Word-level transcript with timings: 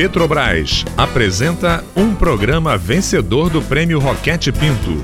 Petrobras 0.00 0.82
apresenta 0.96 1.84
um 1.94 2.14
programa 2.14 2.74
vencedor 2.78 3.50
do 3.50 3.60
Prêmio 3.60 3.98
Roquete 3.98 4.50
Pinto, 4.50 4.96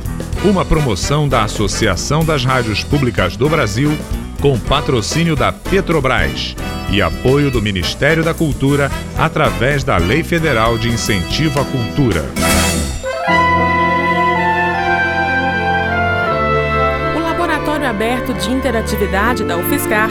uma 0.43 0.65
promoção 0.65 1.29
da 1.29 1.43
Associação 1.43 2.25
das 2.25 2.47
Rádios 2.47 2.83
Públicas 2.83 3.37
do 3.37 3.47
Brasil, 3.47 3.95
com 4.41 4.59
patrocínio 4.59 5.37
da 5.37 5.53
Petrobras 5.53 6.57
e 6.91 7.03
apoio 7.03 7.51
do 7.51 7.61
Ministério 7.61 8.25
da 8.25 8.33
Cultura 8.33 8.91
através 9.19 9.85
da 9.85 9.99
Lei 9.99 10.23
Federal 10.23 10.79
de 10.79 10.89
Incentivo 10.89 11.61
à 11.61 11.65
Cultura. 11.67 12.25
aberto 17.97 18.35
de 18.35 18.51
interatividade 18.53 19.43
da 19.43 19.57
UFSCar, 19.57 20.11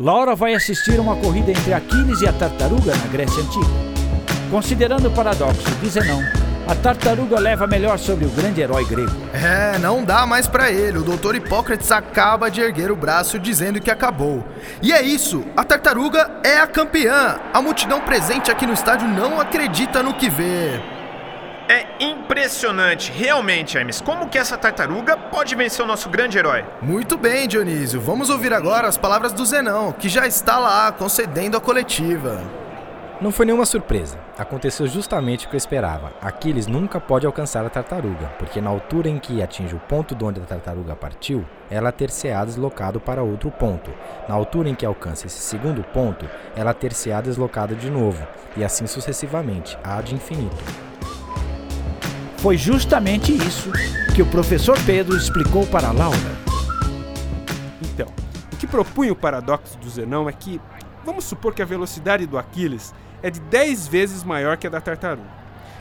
Laura 0.00 0.34
vai 0.34 0.54
assistir 0.54 0.98
uma 0.98 1.14
corrida 1.14 1.50
entre 1.50 1.74
Aquiles 1.74 2.22
e 2.22 2.26
a 2.26 2.32
tartaruga 2.32 2.96
na 2.96 3.06
Grécia 3.08 3.42
Antiga. 3.42 3.66
Considerando 4.50 5.08
o 5.08 5.10
paradoxo 5.10 5.70
de 5.74 5.88
Zenão, 5.90 6.22
a 6.66 6.74
tartaruga 6.74 7.38
leva 7.38 7.66
melhor 7.66 7.98
sobre 7.98 8.24
o 8.24 8.30
grande 8.30 8.62
herói 8.62 8.86
grego. 8.86 9.12
É, 9.34 9.78
não 9.78 10.02
dá 10.02 10.24
mais 10.24 10.46
para 10.46 10.72
ele. 10.72 10.96
O 10.96 11.02
doutor 11.02 11.34
Hipócrates 11.34 11.92
acaba 11.92 12.50
de 12.50 12.62
erguer 12.62 12.90
o 12.90 12.96
braço 12.96 13.38
dizendo 13.38 13.78
que 13.78 13.90
acabou. 13.90 14.42
E 14.80 14.90
é 14.90 15.02
isso, 15.02 15.44
a 15.54 15.62
tartaruga 15.64 16.30
é 16.42 16.58
a 16.60 16.66
campeã. 16.66 17.38
A 17.52 17.60
multidão 17.60 18.00
presente 18.00 18.50
aqui 18.50 18.66
no 18.66 18.72
estádio 18.72 19.06
não 19.06 19.38
acredita 19.38 20.02
no 20.02 20.14
que 20.14 20.30
vê. 20.30 20.80
É 21.70 21.86
impressionante, 22.00 23.12
realmente, 23.12 23.78
Hermes. 23.78 24.00
Como 24.00 24.28
que 24.28 24.36
essa 24.36 24.58
tartaruga 24.58 25.16
pode 25.16 25.54
vencer 25.54 25.84
o 25.84 25.86
nosso 25.86 26.08
grande 26.08 26.36
herói? 26.36 26.64
Muito 26.82 27.16
bem, 27.16 27.46
Dionísio. 27.46 28.00
Vamos 28.00 28.28
ouvir 28.28 28.52
agora 28.52 28.88
as 28.88 28.96
palavras 28.96 29.32
do 29.32 29.46
Zenão, 29.46 29.92
que 29.92 30.08
já 30.08 30.26
está 30.26 30.58
lá 30.58 30.90
concedendo 30.90 31.56
a 31.56 31.60
coletiva. 31.60 32.42
Não 33.20 33.30
foi 33.30 33.46
nenhuma 33.46 33.64
surpresa. 33.64 34.18
Aconteceu 34.36 34.88
justamente 34.88 35.46
o 35.46 35.48
que 35.48 35.54
eu 35.54 35.58
esperava. 35.58 36.12
Aquiles 36.20 36.66
nunca 36.66 36.98
pode 36.98 37.24
alcançar 37.24 37.64
a 37.64 37.70
tartaruga, 37.70 38.26
porque 38.36 38.60
na 38.60 38.68
altura 38.68 39.08
em 39.08 39.20
que 39.20 39.40
atinge 39.40 39.76
o 39.76 39.78
ponto 39.78 40.12
de 40.12 40.24
onde 40.24 40.40
a 40.40 40.44
tartaruga 40.44 40.96
partiu, 40.96 41.46
ela 41.70 41.92
ter-se-á 41.92 42.44
deslocado 42.44 42.98
para 42.98 43.22
outro 43.22 43.48
ponto. 43.48 43.92
Na 44.28 44.34
altura 44.34 44.68
em 44.68 44.74
que 44.74 44.84
alcança 44.84 45.28
esse 45.28 45.38
segundo 45.38 45.84
ponto, 45.84 46.28
ela 46.56 46.74
ter-se-á 46.74 47.20
deslocado 47.20 47.76
de 47.76 47.88
novo, 47.88 48.26
e 48.56 48.64
assim 48.64 48.88
sucessivamente, 48.88 49.78
há 49.84 50.02
de 50.02 50.16
infinito. 50.16 50.89
Foi 52.40 52.56
justamente 52.56 53.36
isso 53.36 53.70
que 54.16 54.22
o 54.22 54.26
professor 54.26 54.74
Pedro 54.86 55.14
explicou 55.14 55.66
para 55.66 55.92
Laura. 55.92 56.16
Então, 57.82 58.06
o 58.50 58.56
que 58.56 58.66
propunha 58.66 59.12
o 59.12 59.16
paradoxo 59.16 59.76
do 59.76 59.90
Zenão 59.90 60.26
é 60.26 60.32
que, 60.32 60.58
vamos 61.04 61.24
supor 61.24 61.52
que 61.52 61.60
a 61.60 61.66
velocidade 61.66 62.26
do 62.26 62.38
Aquiles 62.38 62.94
é 63.22 63.30
de 63.30 63.40
10 63.40 63.88
vezes 63.88 64.24
maior 64.24 64.56
que 64.56 64.66
a 64.66 64.70
da 64.70 64.80
tartaruga. 64.80 65.28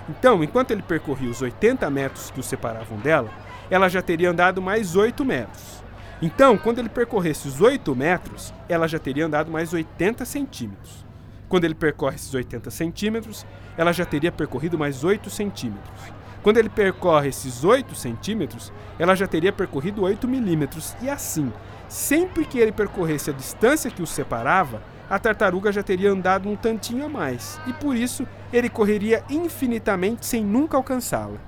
Então, 0.09 0.43
enquanto 0.43 0.71
ele 0.71 0.81
percorria 0.81 1.29
os 1.29 1.41
80 1.41 1.89
metros 1.89 2.29
que 2.29 2.41
o 2.41 2.43
separavam 2.43 2.97
dela, 2.97 3.29
ela 3.71 3.87
já 3.87 4.01
teria 4.01 4.29
andado 4.29 4.61
mais 4.61 4.97
8 4.97 5.23
metros. 5.23 5.81
Então, 6.21 6.57
quando 6.57 6.79
ele 6.79 6.89
percorresse 6.89 7.47
os 7.47 7.61
8 7.61 7.95
metros, 7.95 8.53
ela 8.67 8.85
já 8.85 8.99
teria 8.99 9.25
andado 9.25 9.49
mais 9.49 9.71
80 9.71 10.25
centímetros. 10.25 11.05
Quando 11.47 11.63
ele 11.63 11.73
percorre 11.73 12.17
esses 12.17 12.33
80 12.33 12.69
centímetros, 12.69 13.45
ela 13.77 13.93
já 13.93 14.03
teria 14.03 14.29
percorrido 14.29 14.77
mais 14.77 15.05
8 15.05 15.29
centímetros. 15.29 16.18
Quando 16.41 16.57
ele 16.57 16.69
percorre 16.69 17.29
esses 17.29 17.63
8 17.63 17.93
centímetros, 17.95 18.71
ela 18.97 19.15
já 19.15 19.27
teria 19.27 19.51
percorrido 19.51 20.03
8 20.03 20.27
milímetros. 20.27 20.95
E 21.01 21.09
assim, 21.09 21.51
sempre 21.87 22.45
que 22.45 22.59
ele 22.59 22.71
percorresse 22.71 23.29
a 23.29 23.33
distância 23.33 23.91
que 23.91 24.01
os 24.01 24.09
separava, 24.09 24.81
a 25.09 25.17
tartaruga 25.17 25.71
já 25.71 25.83
teria 25.83 26.11
andado 26.11 26.47
um 26.47 26.55
tantinho 26.55 27.05
a 27.05 27.09
mais. 27.09 27.59
E 27.67 27.73
por 27.73 27.95
isso, 27.95 28.25
ele 28.53 28.69
correria 28.69 29.23
infinitamente 29.29 30.25
sem 30.25 30.43
nunca 30.43 30.77
alcançá-la. 30.77 31.39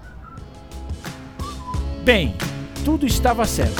Bem, 2.04 2.36
tudo 2.84 3.06
estava 3.06 3.46
certo. 3.46 3.80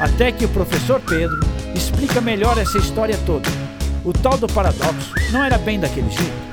Até 0.00 0.32
que 0.32 0.46
o 0.46 0.48
professor 0.48 1.00
Pedro 1.00 1.40
explica 1.74 2.20
melhor 2.20 2.56
essa 2.56 2.78
história 2.78 3.16
toda. 3.26 3.48
O 4.02 4.14
tal 4.14 4.38
do 4.38 4.46
paradoxo 4.46 5.12
não 5.30 5.44
era 5.44 5.58
bem 5.58 5.78
daquele 5.78 6.10
jeito. 6.10 6.50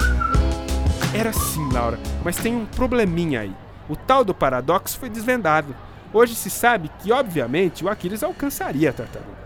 Era 1.14 1.32
sim, 1.32 1.72
Laura, 1.72 1.98
mas 2.24 2.36
tem 2.36 2.54
um 2.54 2.66
probleminha 2.66 3.40
aí. 3.40 3.67
O 3.90 3.96
tal 3.96 4.24
do 4.24 4.34
paradoxo 4.34 5.00
foi 5.00 5.10
desvendado. 5.10 5.76
Hoje 6.14 6.36
se 6.36 6.50
sabe 6.50 6.90
que, 7.00 7.12
obviamente, 7.12 7.84
o 7.84 7.90
Aquiles 7.90 8.24
alcançaria 8.24 8.90
a 8.90 8.94
tartaruga. 8.94 9.38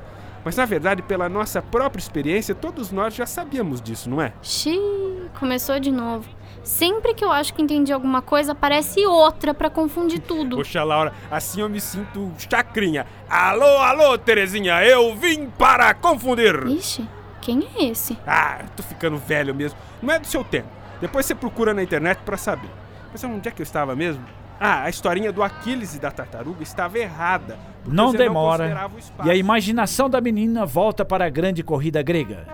Mas 0.44 0.56
na 0.56 0.66
verdade, 0.66 1.04
pela 1.04 1.30
nossa 1.30 1.62
própria 1.62 2.02
experiência, 2.02 2.56
todos 2.56 2.92
nós 2.92 3.14
já 3.14 3.26
sabíamos 3.26 3.80
disso, 3.82 4.10
não 4.10 4.22
é? 4.22 4.34
Xiii, 4.42 5.30
começou 5.40 5.80
de 5.80 5.92
novo. 5.92 6.28
Sempre 6.64 7.14
que 7.14 7.24
eu 7.24 7.32
acho 7.32 7.54
que 7.54 7.62
entendi 7.62 7.92
alguma 7.92 8.22
coisa, 8.22 8.52
aparece 8.52 9.06
outra 9.06 9.54
para 9.54 9.70
confundir 9.70 10.20
tudo. 10.20 10.58
Poxa, 10.58 10.84
Laura, 10.84 11.14
assim 11.30 11.62
eu 11.62 11.70
me 11.70 11.80
sinto 11.80 12.32
chacrinha. 12.38 13.06
Alô, 13.30 13.78
alô, 13.78 14.18
Terezinha, 14.18 14.84
eu 14.84 15.16
vim 15.16 15.48
para 15.48 15.94
confundir. 15.94 16.68
Ixi, 16.68 17.08
quem 17.40 17.68
é 17.76 17.86
esse? 17.86 18.18
Ah, 18.26 18.64
tô 18.76 18.84
ficando 18.84 19.18
velho 19.18 19.54
mesmo. 19.54 19.78
Não 20.02 20.14
é 20.14 20.20
do 20.20 20.28
seu 20.28 20.44
tempo. 20.44 20.70
Depois 21.00 21.26
você 21.26 21.34
procura 21.34 21.74
na 21.74 21.82
internet 21.82 22.20
para 22.24 22.38
saber. 22.38 22.70
Mas 23.12 23.24
onde 23.24 23.48
é 23.48 23.52
que 23.52 23.62
eu 23.62 23.64
estava 23.64 23.96
mesmo? 23.96 24.24
Ah, 24.60 24.84
a 24.84 24.90
historinha 24.90 25.32
do 25.32 25.42
Aquiles 25.42 25.96
e 25.96 26.00
da 26.00 26.12
tartaruga 26.12 26.62
estava 26.62 26.98
errada. 27.00 27.58
Não 27.86 28.14
demora. 28.14 28.88
Não 29.18 29.26
e 29.26 29.30
a 29.32 29.36
imaginação 29.36 30.10
da 30.10 30.22
menina 30.22 30.66
volta 30.66 31.04
para 31.04 31.26
a 31.26 31.30
grande 31.30 31.64
corrida 31.64 32.02
grega. 32.02 32.46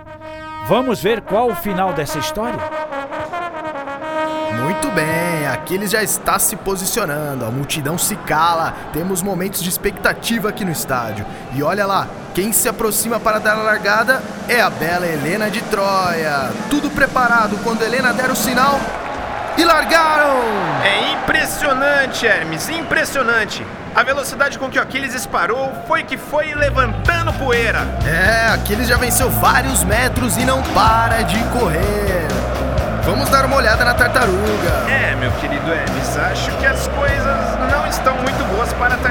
Vamos 0.68 1.02
ver 1.02 1.22
qual 1.22 1.50
o 1.50 1.56
final 1.56 1.94
dessa 1.94 2.18
história? 2.18 2.60
Muito 4.64 4.90
bem, 4.92 5.48
Aquiles 5.48 5.92
já 5.92 6.02
está 6.02 6.40
se 6.40 6.56
posicionando, 6.56 7.46
a 7.46 7.52
multidão 7.52 7.98
se 7.98 8.16
cala, 8.16 8.74
temos 8.92 9.22
momentos 9.22 9.62
de 9.62 9.70
expectativa 9.70 10.50
aqui 10.50 10.66
no 10.66 10.72
estádio. 10.72 11.26
E 11.54 11.62
olha 11.62 11.86
lá, 11.86 12.08
quem 12.34 12.52
se 12.52 12.68
aproxima 12.68 13.20
para 13.20 13.40
dar 13.40 13.58
a 13.58 13.64
largada 13.64 14.22
é 14.48 14.60
a 14.60 14.70
bela 14.70 15.06
Helena 15.06 15.50
de 15.50 15.62
Troia. 15.64 16.52
Tudo 16.70 16.90
preparado, 16.90 17.58
quando 17.64 17.82
Helena 17.82 18.14
der 18.14 18.30
o 18.30 18.36
sinal, 18.36 18.80
e 19.58 19.66
largaram! 19.66 20.40
É 20.84 21.12
impressionante, 21.14 22.26
Hermes, 22.26 22.70
impressionante. 22.70 23.66
A 23.96 24.04
velocidade 24.04 24.60
com 24.60 24.70
que 24.70 24.78
o 24.78 24.82
Aquiles 24.82 25.12
disparou 25.12 25.74
foi 25.88 26.04
que 26.04 26.18
foi 26.18 26.54
levantando 26.54 27.34
poeira. 27.34 27.80
É, 28.06 28.54
Aquiles 28.54 28.88
já 28.88 28.98
venceu 28.98 29.30
vários 29.30 29.84
metros 29.84 30.38
e 30.38 30.46
não 30.46 30.62
para 30.74 31.24
de 31.24 31.40
correr. 31.46 32.28
Vamos 33.04 33.30
dar 33.30 33.46
uma 33.46 33.56
olhada 33.56 33.84
na 33.86 33.94
tartaruga. 33.94 34.90
É, 34.90 35.16
meu 35.16 35.32
querido 35.34 35.72
Hermes, 35.72 36.18
acho 36.18 36.52
que 36.58 36.66
as 36.66 36.88
coisas 36.90 37.72
não 37.72 37.88
estão 37.88 38.16
muito 38.18 38.44
boas 38.54 38.72
para 38.74 38.96
a. 38.96 39.07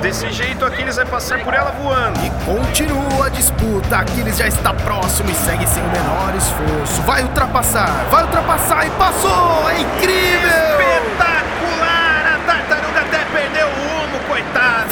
Desse 0.00 0.32
jeito, 0.32 0.64
Aquiles 0.64 0.96
vai 0.96 1.04
passar 1.04 1.44
por 1.44 1.52
ela 1.52 1.70
voando. 1.72 2.18
E 2.24 2.30
continua 2.46 3.26
a 3.26 3.28
disputa. 3.28 3.98
Aquiles 3.98 4.38
já 4.38 4.48
está 4.48 4.72
próximo 4.72 5.30
e 5.30 5.34
segue 5.34 5.66
sem 5.66 5.82
o 5.82 5.88
menor 5.88 6.34
esforço. 6.34 7.02
Vai 7.02 7.22
ultrapassar, 7.22 8.06
vai 8.10 8.24
ultrapassar 8.24 8.86
e 8.86 8.90
passou! 8.90 9.68
É 9.68 9.80
incrível! 9.80 10.80
Espetacular! 10.80 12.34
A 12.34 12.38
tartaruga 12.46 13.00
até 13.00 13.18
perdeu 13.26 13.66
o 13.66 13.70
rumo, 13.70 14.18
coitada! 14.26 14.86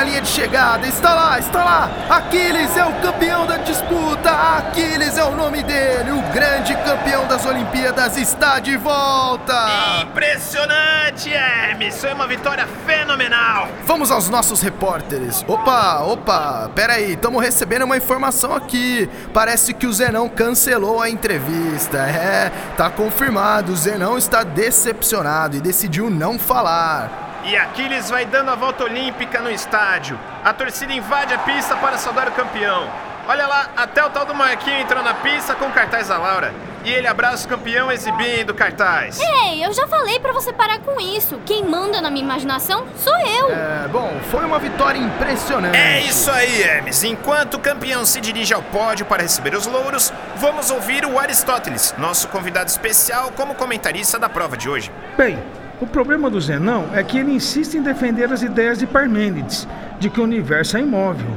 cruzar 0.00 0.02
a 0.02 0.04
linha 0.04 0.20
de 0.20 0.28
chegada. 0.28 0.86
Está 0.86 1.14
lá, 1.14 1.38
está 1.38 1.64
lá! 1.64 1.90
Aquiles 2.08 2.76
é 2.76 2.84
o 2.84 2.92
campeão 3.00 3.46
da 3.46 3.58
disputa! 3.58 4.30
Aquiles 4.30 5.16
é 5.16 5.24
o 5.24 5.34
nome 5.34 5.62
dele! 5.62 6.12
O 6.12 6.22
grande 6.32 6.74
campeão 6.76 7.26
das 7.26 7.44
Olimpíadas 7.44 8.16
está 8.16 8.58
de 8.58 8.76
volta! 8.76 10.00
Impressionante, 10.02 11.32
Hermes! 11.32 12.00
Foi 12.00 12.12
uma 12.12 12.26
vitória 12.26 12.66
fenomenal! 12.86 13.68
Vamos 13.84 14.10
aos 14.10 14.28
nossos 14.28 14.60
repórteres. 14.60 15.44
Opa, 15.46 16.00
opa, 16.00 16.70
pera 16.74 16.94
aí, 16.94 17.12
estamos 17.12 17.42
recebendo 17.42 17.82
uma 17.82 17.96
informação 17.96 18.54
aqui. 18.54 19.08
Parece 19.34 19.74
que 19.74 19.86
o 19.86 19.92
Zenão 19.92 20.28
cancelou 20.28 21.00
a 21.00 21.10
entrevista. 21.10 21.98
É, 21.98 22.50
tá 22.76 22.88
confirmado, 22.90 23.72
o 23.72 23.76
Zenão 23.76 24.16
está 24.16 24.42
decepcionado 24.42 25.56
e 25.56 25.60
decidiu 25.60 26.08
não 26.08 26.38
falar. 26.38 27.29
E 27.44 27.56
Aquiles 27.56 28.10
vai 28.10 28.24
dando 28.26 28.50
a 28.50 28.54
volta 28.54 28.84
olímpica 28.84 29.40
no 29.40 29.50
estádio. 29.50 30.18
A 30.44 30.52
torcida 30.52 30.92
invade 30.92 31.32
a 31.34 31.38
pista 31.38 31.74
para 31.76 31.96
saudar 31.98 32.28
o 32.28 32.32
campeão. 32.32 32.88
Olha 33.26 33.46
lá, 33.46 33.70
até 33.76 34.04
o 34.04 34.10
tal 34.10 34.24
do 34.24 34.34
Marquinho 34.34 34.80
entrou 34.80 35.02
na 35.02 35.14
pista 35.14 35.54
com 35.54 35.70
cartaz 35.70 36.08
da 36.08 36.18
Laura. 36.18 36.52
e 36.82 36.90
ele 36.90 37.06
abraça 37.06 37.44
o 37.46 37.48
campeão 37.50 37.92
exibindo 37.92 38.54
cartaz. 38.54 39.20
Ei, 39.20 39.62
eu 39.64 39.70
já 39.72 39.86
falei 39.86 40.18
pra 40.18 40.32
você 40.32 40.50
parar 40.52 40.78
com 40.80 40.98
isso. 40.98 41.38
Quem 41.44 41.62
manda 41.62 42.00
na 42.00 42.10
minha 42.10 42.24
imaginação 42.24 42.86
sou 42.96 43.14
eu. 43.18 43.50
É, 43.52 43.86
bom, 43.88 44.18
foi 44.30 44.44
uma 44.44 44.58
vitória 44.58 44.98
impressionante. 44.98 45.76
É 45.76 46.00
isso 46.00 46.30
aí, 46.30 46.62
Hermes. 46.62 47.04
Enquanto 47.04 47.54
o 47.54 47.58
campeão 47.58 48.04
se 48.06 48.18
dirige 48.20 48.54
ao 48.54 48.62
pódio 48.62 49.04
para 49.04 49.22
receber 49.22 49.54
os 49.54 49.66
louros, 49.66 50.10
vamos 50.36 50.70
ouvir 50.70 51.04
o 51.04 51.18
Aristóteles, 51.18 51.94
nosso 51.98 52.28
convidado 52.28 52.70
especial 52.70 53.30
como 53.36 53.54
comentarista 53.54 54.18
da 54.18 54.28
prova 54.30 54.56
de 54.56 54.68
hoje. 54.68 54.90
Bem, 55.18 55.38
o 55.80 55.86
problema 55.86 56.28
do 56.28 56.40
Zenão 56.40 56.86
é 56.92 57.02
que 57.02 57.18
ele 57.18 57.32
insiste 57.32 57.74
em 57.74 57.82
defender 57.82 58.30
as 58.30 58.42
ideias 58.42 58.78
de 58.78 58.86
Parmênides, 58.86 59.66
de 59.98 60.10
que 60.10 60.20
o 60.20 60.24
universo 60.24 60.76
é 60.76 60.80
imóvel. 60.80 61.30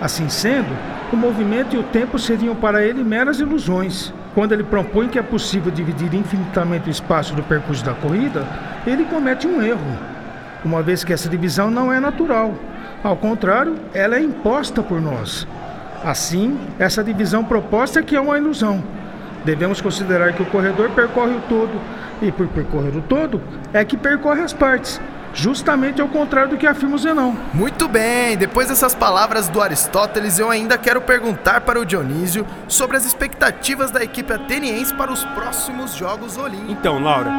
Assim 0.00 0.28
sendo, 0.28 0.76
o 1.12 1.16
movimento 1.16 1.74
e 1.74 1.78
o 1.78 1.82
tempo 1.84 2.18
seriam 2.18 2.54
para 2.54 2.84
ele 2.84 3.02
meras 3.02 3.40
ilusões. 3.40 4.12
Quando 4.34 4.52
ele 4.52 4.62
propõe 4.62 5.08
que 5.08 5.18
é 5.18 5.22
possível 5.22 5.70
dividir 5.70 6.12
infinitamente 6.14 6.88
o 6.88 6.90
espaço 6.90 7.34
do 7.34 7.42
percurso 7.42 7.84
da 7.84 7.94
corrida, 7.94 8.46
ele 8.86 9.04
comete 9.04 9.46
um 9.46 9.62
erro, 9.62 9.98
uma 10.64 10.82
vez 10.82 11.04
que 11.04 11.12
essa 11.12 11.28
divisão 11.28 11.70
não 11.70 11.92
é 11.92 11.98
natural. 12.00 12.54
Ao 13.02 13.16
contrário, 13.16 13.76
ela 13.94 14.16
é 14.16 14.20
imposta 14.20 14.82
por 14.82 15.00
nós. 15.00 15.46
Assim, 16.04 16.58
essa 16.78 17.02
divisão 17.02 17.44
proposta 17.44 18.00
é 18.00 18.02
que 18.02 18.16
é 18.16 18.20
uma 18.20 18.36
ilusão. 18.36 18.82
Devemos 19.44 19.80
considerar 19.80 20.32
que 20.32 20.42
o 20.42 20.46
corredor 20.46 20.90
percorre 20.90 21.32
o 21.32 21.40
todo, 21.48 21.80
e 22.22 22.30
por 22.32 22.46
percorrer 22.48 22.96
o 22.96 23.02
todo, 23.02 23.42
é 23.72 23.84
que 23.84 23.96
percorre 23.96 24.42
as 24.42 24.52
partes, 24.52 25.00
justamente 25.34 26.00
ao 26.00 26.08
contrário 26.08 26.50
do 26.50 26.56
que 26.56 26.66
afirma 26.66 26.94
o 26.94 26.98
Zenão. 26.98 27.36
Muito 27.52 27.88
bem, 27.88 28.36
depois 28.36 28.68
dessas 28.68 28.94
palavras 28.94 29.48
do 29.48 29.60
Aristóteles, 29.60 30.38
eu 30.38 30.50
ainda 30.50 30.78
quero 30.78 31.00
perguntar 31.00 31.62
para 31.62 31.80
o 31.80 31.84
Dionísio 31.84 32.46
sobre 32.68 32.96
as 32.96 33.04
expectativas 33.04 33.90
da 33.90 34.02
equipe 34.02 34.32
ateniense 34.32 34.94
para 34.94 35.12
os 35.12 35.24
próximos 35.24 35.94
Jogos 35.94 36.36
Olímpicos. 36.36 36.72
Então, 36.72 37.02
Laura, 37.02 37.30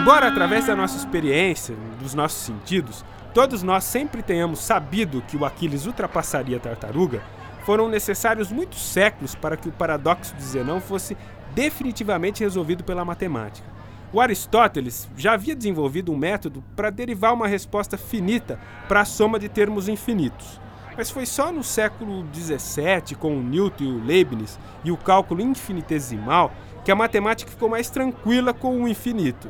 embora 0.00 0.28
através 0.28 0.66
da 0.66 0.74
nossa 0.74 0.96
experiência, 0.96 1.76
dos 2.00 2.14
nossos 2.14 2.42
sentidos, 2.42 3.04
todos 3.32 3.62
nós 3.62 3.84
sempre 3.84 4.22
tenhamos 4.22 4.58
sabido 4.58 5.22
que 5.28 5.36
o 5.36 5.44
Aquiles 5.44 5.86
ultrapassaria 5.86 6.56
a 6.56 6.60
tartaruga, 6.60 7.22
foram 7.64 7.88
necessários 7.88 8.50
muitos 8.50 8.82
séculos 8.82 9.36
para 9.36 9.56
que 9.56 9.68
o 9.68 9.72
paradoxo 9.72 10.34
de 10.34 10.42
Zenão 10.42 10.80
fosse 10.80 11.16
definitivamente 11.54 12.42
resolvido 12.42 12.82
pela 12.82 13.04
matemática. 13.04 13.71
O 14.12 14.20
Aristóteles 14.20 15.08
já 15.16 15.32
havia 15.32 15.56
desenvolvido 15.56 16.12
um 16.12 16.16
método 16.16 16.62
para 16.76 16.90
derivar 16.90 17.32
uma 17.32 17.48
resposta 17.48 17.96
finita 17.96 18.60
para 18.86 19.00
a 19.00 19.04
soma 19.06 19.38
de 19.38 19.48
termos 19.48 19.88
infinitos. 19.88 20.60
Mas 20.94 21.10
foi 21.10 21.24
só 21.24 21.50
no 21.50 21.64
século 21.64 22.26
XVII, 22.34 23.16
com 23.18 23.38
o 23.38 23.42
Newton 23.42 23.84
e 23.84 23.86
o 23.86 24.04
Leibniz 24.04 24.60
e 24.84 24.92
o 24.92 24.98
cálculo 24.98 25.40
infinitesimal, 25.40 26.52
que 26.84 26.92
a 26.92 26.94
matemática 26.94 27.50
ficou 27.50 27.70
mais 27.70 27.88
tranquila 27.88 28.52
com 28.52 28.82
o 28.82 28.86
infinito. 28.86 29.48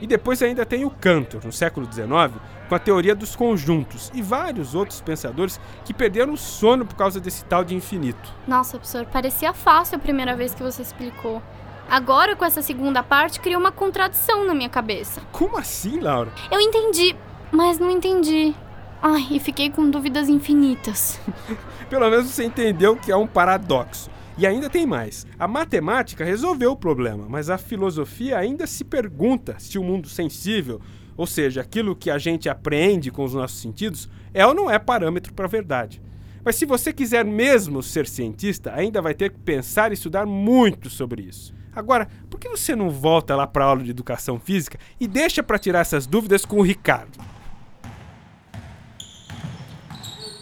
E 0.00 0.06
depois 0.06 0.40
ainda 0.42 0.64
tem 0.64 0.84
o 0.84 0.90
Cantor, 0.90 1.44
no 1.44 1.52
século 1.52 1.92
XIX, 1.92 2.40
com 2.68 2.74
a 2.74 2.78
teoria 2.78 3.16
dos 3.16 3.34
conjuntos, 3.34 4.12
e 4.14 4.22
vários 4.22 4.76
outros 4.76 5.00
pensadores 5.00 5.58
que 5.84 5.92
perderam 5.92 6.34
o 6.34 6.36
sono 6.36 6.86
por 6.86 6.94
causa 6.94 7.18
desse 7.18 7.44
tal 7.46 7.64
de 7.64 7.74
infinito. 7.74 8.32
Nossa, 8.46 8.78
professor, 8.78 9.06
parecia 9.06 9.52
fácil 9.52 9.96
a 9.96 10.00
primeira 10.00 10.36
vez 10.36 10.54
que 10.54 10.62
você 10.62 10.82
explicou. 10.82 11.42
Agora, 11.88 12.34
com 12.34 12.44
essa 12.44 12.62
segunda 12.62 13.02
parte, 13.02 13.40
criou 13.40 13.60
uma 13.60 13.72
contradição 13.72 14.44
na 14.44 14.54
minha 14.54 14.68
cabeça. 14.68 15.20
Como 15.30 15.56
assim, 15.56 16.00
Laura? 16.00 16.32
Eu 16.50 16.60
entendi, 16.60 17.14
mas 17.52 17.78
não 17.78 17.90
entendi. 17.90 18.54
Ai, 19.02 19.26
e 19.30 19.38
fiquei 19.38 19.70
com 19.70 19.90
dúvidas 19.90 20.28
infinitas. 20.28 21.20
Pelo 21.90 22.08
menos 22.08 22.30
você 22.30 22.44
entendeu 22.44 22.96
que 22.96 23.12
é 23.12 23.16
um 23.16 23.26
paradoxo. 23.26 24.10
E 24.36 24.46
ainda 24.46 24.68
tem 24.68 24.84
mais. 24.84 25.26
A 25.38 25.46
matemática 25.46 26.24
resolveu 26.24 26.72
o 26.72 26.76
problema, 26.76 27.26
mas 27.28 27.50
a 27.50 27.58
filosofia 27.58 28.38
ainda 28.38 28.66
se 28.66 28.82
pergunta 28.82 29.56
se 29.58 29.78
o 29.78 29.84
mundo 29.84 30.08
sensível, 30.08 30.80
ou 31.16 31.26
seja, 31.26 31.60
aquilo 31.60 31.94
que 31.94 32.10
a 32.10 32.18
gente 32.18 32.48
apreende 32.48 33.10
com 33.10 33.22
os 33.22 33.34
nossos 33.34 33.60
sentidos, 33.60 34.08
é 34.32 34.44
ou 34.44 34.52
não 34.52 34.68
é 34.68 34.78
parâmetro 34.78 35.32
para 35.32 35.44
a 35.44 35.48
verdade. 35.48 36.02
Mas 36.44 36.56
se 36.56 36.66
você 36.66 36.92
quiser 36.92 37.24
mesmo 37.24 37.82
ser 37.82 38.06
cientista, 38.06 38.72
ainda 38.74 39.00
vai 39.00 39.14
ter 39.14 39.30
que 39.30 39.38
pensar 39.38 39.92
e 39.92 39.94
estudar 39.94 40.26
muito 40.26 40.90
sobre 40.90 41.22
isso. 41.22 41.54
Agora, 41.74 42.08
por 42.30 42.38
que 42.38 42.48
você 42.48 42.76
não 42.76 42.90
volta 42.90 43.34
lá 43.34 43.46
para 43.46 43.64
a 43.64 43.68
aula 43.68 43.82
de 43.82 43.90
educação 43.90 44.38
física 44.38 44.78
e 45.00 45.06
deixa 45.08 45.42
para 45.42 45.58
tirar 45.58 45.80
essas 45.80 46.06
dúvidas 46.06 46.44
com 46.44 46.56
o 46.56 46.62
Ricardo? 46.62 47.18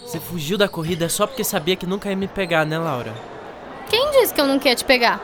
Você 0.05 0.21
fugiu 0.21 0.59
da 0.59 0.69
corrida 0.69 1.09
só 1.09 1.27
porque 1.27 1.43
sabia 1.43 1.75
que 1.75 1.87
nunca 1.87 2.11
ia 2.11 2.17
me 2.17 2.29
pegar, 2.29 2.67
né, 2.67 2.79
Laura? 2.79 3.15
Quem 3.89 4.11
disse 4.11 4.35
que 4.35 4.41
eu 4.41 4.47
não 4.47 4.59
queria 4.59 4.77
te 4.77 4.85
pegar? 4.85 5.21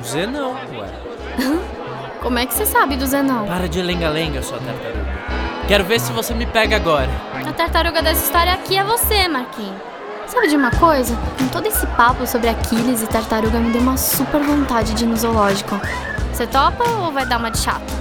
O 0.00 0.04
Zé 0.04 0.26
não, 0.26 0.52
ué. 0.52 1.14
Como 2.20 2.38
é 2.38 2.46
que 2.46 2.54
você 2.54 2.64
sabe 2.64 2.96
do 2.96 3.06
Zenão? 3.06 3.46
Para 3.46 3.68
de 3.68 3.82
lenga-lenga, 3.82 4.42
sua 4.42 4.58
tartaruga. 4.58 5.12
Quero 5.68 5.84
ver 5.84 6.00
se 6.00 6.10
você 6.10 6.32
me 6.32 6.46
pega 6.46 6.74
agora. 6.76 7.10
A 7.46 7.52
tartaruga 7.52 8.00
dessa 8.00 8.24
história 8.24 8.54
aqui 8.54 8.78
é 8.78 8.82
você, 8.82 9.28
Marquinhos. 9.28 9.93
Sabe 10.26 10.48
de 10.48 10.56
uma 10.56 10.70
coisa? 10.70 11.14
Com 11.38 11.48
todo 11.48 11.66
esse 11.66 11.86
papo 11.88 12.26
sobre 12.26 12.48
Aquiles 12.48 13.02
e 13.02 13.06
tartaruga 13.06 13.58
me 13.60 13.70
deu 13.70 13.82
uma 13.82 13.96
super 13.96 14.42
vontade 14.42 14.94
de 14.94 15.04
ir 15.04 15.06
no 15.06 15.16
zoológico. 15.16 15.78
Você 16.32 16.46
topa 16.46 16.82
ou 16.88 17.12
vai 17.12 17.26
dar 17.26 17.38
uma 17.38 17.50
de 17.50 17.58
chato? 17.58 17.92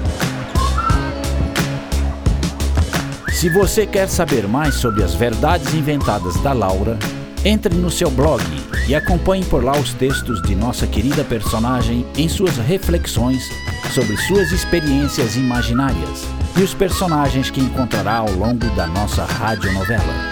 Se 3.30 3.50
você 3.50 3.86
quer 3.86 4.08
saber 4.08 4.48
mais 4.48 4.76
sobre 4.76 5.04
as 5.04 5.14
verdades 5.14 5.74
inventadas 5.74 6.38
da 6.38 6.54
Laura, 6.54 6.98
entre 7.44 7.76
no 7.76 7.92
seu 7.92 8.10
blog 8.10 8.42
e 8.88 8.96
acompanhe 8.96 9.44
por 9.44 9.62
lá 9.62 9.74
os 9.74 9.94
textos 9.94 10.42
de 10.44 10.56
nossa 10.56 10.88
querida 10.88 11.26
personagem 11.26 12.06
em 12.18 12.30
suas 12.30 12.56
reflexões 12.58 13.50
sobre 13.94 14.16
suas 14.16 14.52
experiências 14.54 15.36
imaginárias 15.36 16.24
e 16.58 16.64
os 16.64 16.74
personagens 16.74 17.50
que 17.50 17.60
encontrará 17.60 18.18
ao 18.18 18.32
longo 18.32 18.70
da 18.76 18.88
nossa 18.88 19.26
radionovela. 19.26 20.32